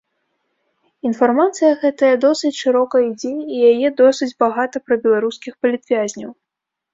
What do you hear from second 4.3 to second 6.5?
багата пра беларускіх палітвязняў.